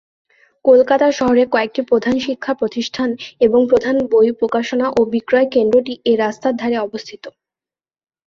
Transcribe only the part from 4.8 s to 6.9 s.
ও বিক্রয় কেন্দ্রটি এই রাস্তার ধারে